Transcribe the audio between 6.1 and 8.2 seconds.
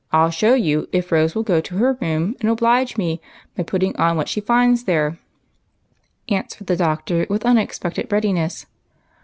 answered the Doctor, with unexpected